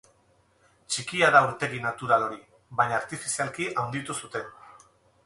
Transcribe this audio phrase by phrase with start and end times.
[0.93, 2.39] Txikia da urtegi natural hori,
[2.79, 4.49] baina artifizialki handitu zuten.